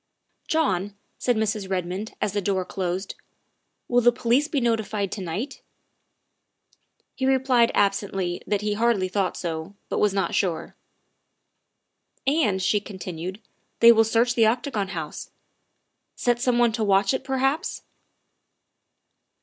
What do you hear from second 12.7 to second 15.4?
continued," they will search the Octa gon House